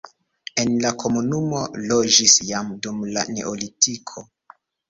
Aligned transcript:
En 0.63 0.71
la 0.85 0.91
komunumo 1.03 1.59
loĝis 1.93 2.39
jam 2.47 2.75
dum 2.87 3.07
la 3.19 3.29
neolitiko. 3.37 4.29